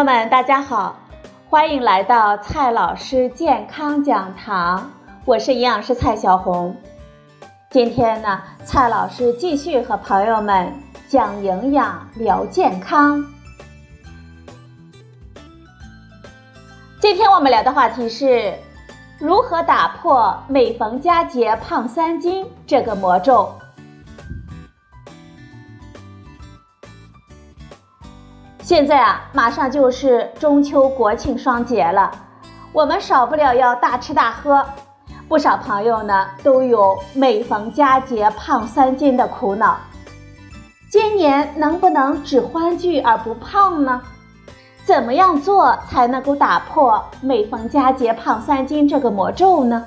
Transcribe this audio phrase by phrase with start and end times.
[0.00, 0.96] 友们，大家好，
[1.50, 4.90] 欢迎来到蔡老师健康讲堂，
[5.26, 6.74] 我是营养师蔡小红。
[7.68, 10.72] 今天呢，蔡老师继续和朋友们
[11.06, 13.22] 讲营养、聊健康。
[16.98, 18.54] 今天我们聊的话题是
[19.18, 23.52] 如何打破每逢佳节胖三斤这个魔咒。
[28.70, 32.08] 现在啊，马上就是中秋国庆双节了，
[32.72, 34.64] 我们少不了要大吃大喝。
[35.28, 39.76] 不少朋友呢都有每逢佳节胖三斤的苦恼。
[40.88, 44.00] 今年能不能只欢聚而不胖呢？
[44.84, 49.84] 怎么样做才能够打破每逢佳节胖三斤这个魔咒呢？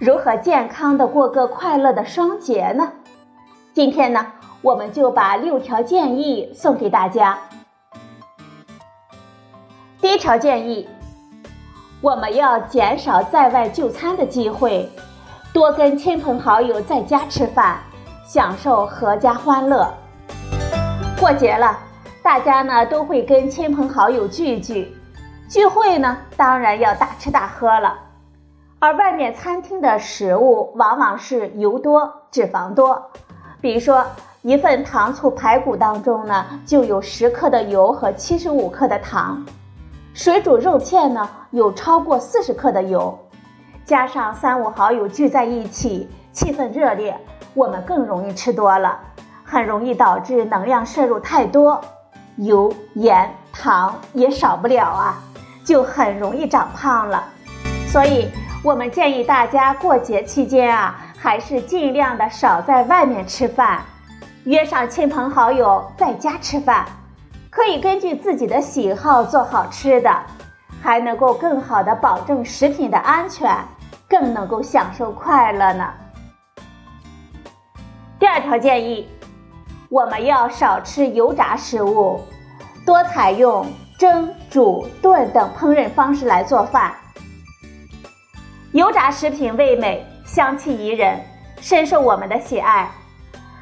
[0.00, 2.90] 如何健康的过个快乐的双节呢？
[3.72, 4.26] 今天呢，
[4.60, 7.38] 我们就把六条建议送给大家。
[10.02, 10.88] 第一条建议，
[12.00, 14.90] 我们要减少在外就餐的机会，
[15.54, 17.78] 多跟亲朋好友在家吃饭，
[18.26, 19.88] 享受阖家欢乐。
[21.20, 21.78] 过节了，
[22.20, 24.92] 大家呢都会跟亲朋好友聚一聚，
[25.48, 27.96] 聚会呢当然要大吃大喝了。
[28.80, 33.00] 而外面餐厅的食物往往是油多、脂肪多，
[33.60, 34.04] 比如说
[34.42, 39.40] 一份糖醋排骨当中呢就有十克的油和七十五克的糖。
[40.14, 43.18] 水煮肉片呢，有超过四十克的油，
[43.86, 47.18] 加上三五好友聚在一起，气氛热烈，
[47.54, 49.00] 我们更容易吃多了，
[49.42, 51.80] 很容易导致能量摄入太多，
[52.36, 55.18] 油、盐、糖也少不了啊，
[55.64, 57.24] 就很容易长胖了。
[57.86, 58.28] 所以，
[58.62, 63.80] 我们建议大家过节期间啊，还是尽量的少在外面吃饭，
[64.44, 66.84] 约上亲朋好友在家吃饭。
[67.52, 70.10] 可以根据自己的喜好做好吃的，
[70.82, 73.54] 还能够更好的保证食品的安全，
[74.08, 75.92] 更能够享受快乐呢。
[78.18, 79.06] 第二条建议，
[79.90, 82.22] 我们要少吃油炸食物，
[82.86, 83.66] 多采用
[83.98, 86.94] 蒸、煮、炖等烹饪方式来做饭。
[88.72, 91.20] 油炸食品味美，香气宜人，
[91.60, 92.90] 深受我们的喜爱。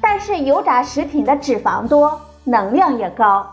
[0.00, 3.44] 但是油炸食品的脂肪多，能量也高。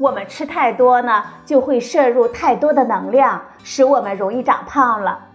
[0.00, 5.26] 我们吃太多呢，就会摄入太多的能量，使我们容易长胖了。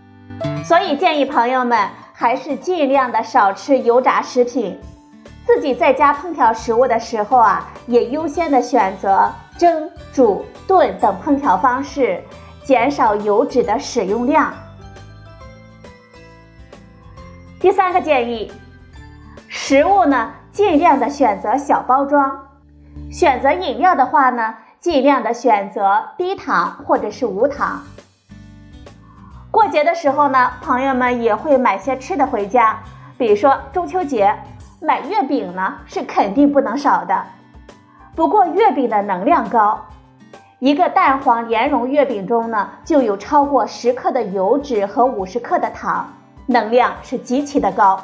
[0.64, 4.80] 所以建议朋友们还是尽量的少吃油炸食品，
[5.46, 12.24] 自己在家烹调食物的时候啊，也优先的选择蒸、煮、炖等烹调方式，
[12.64, 14.52] 减少油脂的使用量。
[17.60, 18.52] 第三个建议，
[19.48, 22.45] 食物呢尽量的选择小包装。
[23.16, 27.82] 选择饮料的话呢，尽量的选择低糖或者是无糖。
[29.50, 32.78] 过节的时候呢，朋友们也会买些吃的回家，
[33.18, 34.38] 比如说中秋节
[34.82, 37.24] 买月饼呢，是肯定不能少的。
[38.18, 39.86] 不过月饼的能量高，
[40.60, 46.12] 一个蛋黄莲蓉月饼中呢，就有超过十克的油脂和五十克的糖，
[46.48, 47.98] 能量是极其的高。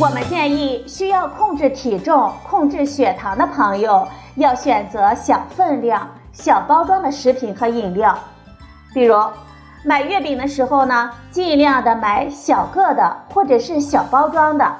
[0.00, 8.16] 我们建议需要控制体重、控制血糖的朋友，要选择小分量、小包装的食品和饮料。
[8.94, 9.16] 比如，
[9.82, 14.72] 买月饼的时候呢，尽量的买小个的或者是小包装的，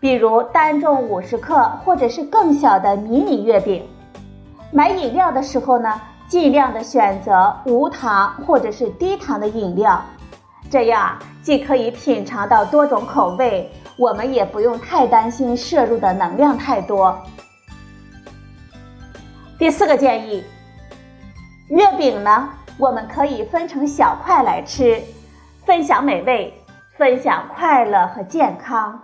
[0.00, 3.86] 比如单重五十克或者是更小的迷你月饼。
[4.72, 10.02] 买饮料的时候呢，尽量的选择无糖或者是低糖的饮料，
[10.70, 13.70] 这样既可以品尝到多种口味。
[13.96, 17.20] 我们也不用太担心摄入的能量太多。
[19.58, 20.42] 第四个建议，
[21.68, 22.48] 月饼呢，
[22.78, 25.02] 我们可以分成小块来吃，
[25.66, 26.54] 分享美味，
[26.96, 29.02] 分享快乐和健康。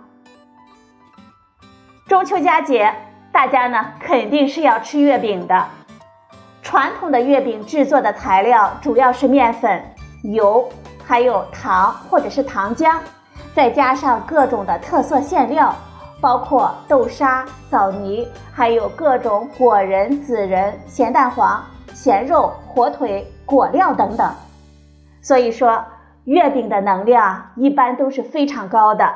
[2.07, 2.91] 中秋佳节，
[3.31, 5.67] 大家呢肯定是要吃月饼的。
[6.63, 9.83] 传统的月饼制作的材料主要是面粉、
[10.23, 10.67] 油，
[11.07, 12.97] 还有糖或者是糖浆。
[13.55, 15.73] 再加上各种的特色馅料，
[16.21, 21.63] 包括豆沙、枣泥，还有各种果仁、孜仁、咸蛋黄、
[21.93, 24.29] 咸肉、火腿、果料等等。
[25.21, 25.83] 所以说，
[26.25, 29.11] 月饼的能量一般都是非常高的。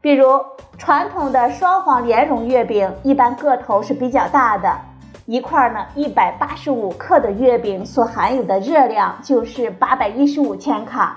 [0.00, 0.40] 比如
[0.78, 4.76] 传统的双黄莲蓉月饼，一般个头是比较大的，
[5.26, 11.16] 一块呢一百八十五克的月饼所含有的热量就是八百一十五千卡，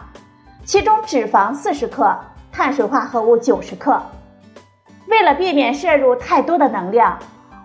[0.63, 2.17] 其中脂肪四十克。
[2.49, 4.01] 碳水化合物九十克。
[5.07, 7.19] 为了避免摄入太多的能量，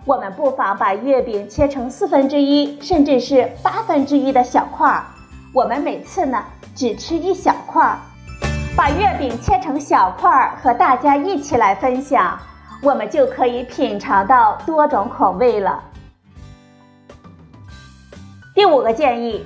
[0.05, 5.03] 我们不妨把月饼切成四分之一，甚至是八分之一的小块儿。
[5.51, 6.43] 我们每次呢
[6.75, 7.97] 只吃一小块儿，
[8.77, 12.37] 把月饼切成小块儿，和大家一起来分享，
[12.83, 15.83] 我们就可以品尝到多种口味了。
[18.55, 19.43] 第五个建议，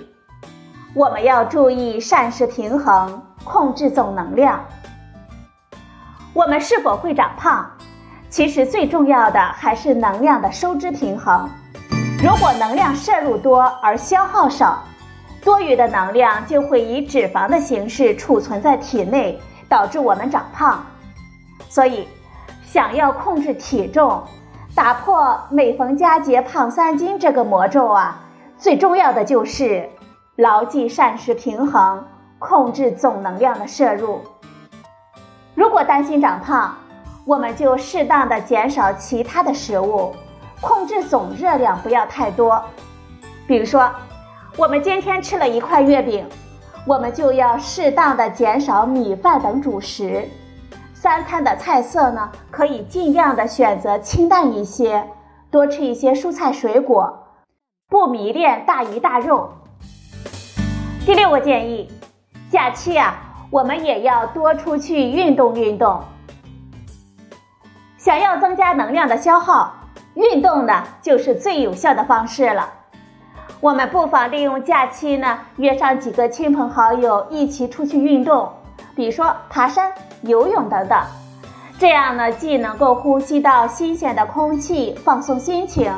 [0.94, 4.60] 我们要注意膳食平衡，控制总能量。
[6.34, 7.72] 我们是否会长胖？
[8.30, 11.50] 其实最重要的还是能量的收支平衡。
[12.22, 14.84] 如果能量摄入多而消耗少，
[15.42, 19.40] 多余的能量就会以脂肪的形式储存在体内，
[19.70, 20.86] 导致我们长胖。
[21.70, 22.06] 所以，
[22.66, 24.22] 想要控制体重，
[24.76, 28.20] 打破每逢佳节胖三斤这个魔咒啊，
[28.60, 29.88] 最重要的就是
[30.36, 32.04] 牢记膳食平衡，
[32.40, 34.22] 控制总能量的摄入。
[35.54, 36.76] 如果担心长胖，
[37.24, 40.12] 我们就适当的减少其他的食物，
[40.60, 42.60] 控制总热量不要太多。
[43.46, 43.92] 比如说，
[44.58, 46.28] 我们今天吃了一块月饼，
[46.88, 50.28] 我们就要适当的减少米饭等主食。
[50.96, 55.08] 三餐的菜色呢，可以尽量的选择清淡一些，
[55.52, 57.27] 多吃一些蔬菜水果，
[57.90, 59.50] 不迷恋大鱼大肉。
[61.06, 61.90] 第六个建议，
[62.52, 63.16] 假期啊，
[63.50, 66.04] 我们也要多出去运动运动。
[67.98, 69.74] 想要增加能量的消耗，
[70.16, 72.70] 运动呢就是最有效的方式了。
[73.62, 78.52] 我们不妨利用假期呢，约上几个亲朋好友一起出去运动，
[78.98, 79.94] 比如说爬山、
[80.24, 81.02] 游泳等等。
[81.80, 85.90] 这样呢，既能够呼吸到新鲜的空气，放松心情，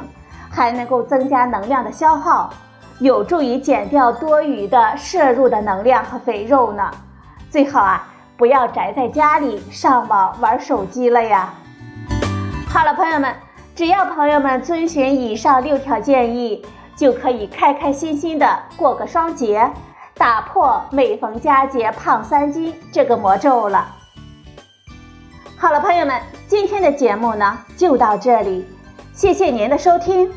[0.50, 2.50] 还能够增加能量的消耗，
[3.00, 6.92] 有助于减掉多余的摄入的能量和肥肉呢。
[7.50, 8.08] 最好啊，
[8.38, 11.54] 不要宅在家里上网玩手机了呀。
[12.68, 13.34] 好了，朋友们，
[13.76, 16.64] 只要朋友们遵循以上六条建议，
[16.96, 19.72] 就可以开开心心的过个双节，
[20.16, 23.88] 打破每逢佳节胖三斤这个魔咒了。
[25.58, 28.68] 好了，朋友们，今天的节目呢就到这里，
[29.20, 30.32] 谢谢您的收听，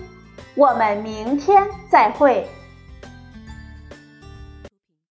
[0.56, 2.44] 我们明天再会。